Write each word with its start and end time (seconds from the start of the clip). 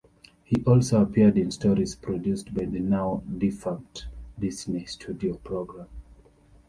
He 0.43 0.63
also 0.63 0.99
appeared 1.03 1.37
in 1.37 1.51
stories 1.51 1.93
produced 1.93 2.55
by 2.55 2.65
the 2.65 2.79
now 2.79 3.21
defunct 3.37 4.07
Disney 4.39 4.85
Studio 4.85 5.35
Program. 5.35 5.89